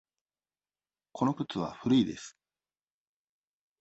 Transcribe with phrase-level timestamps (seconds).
[1.11, 2.35] この靴は古いです。